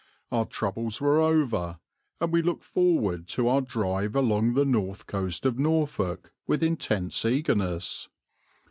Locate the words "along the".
4.15-4.65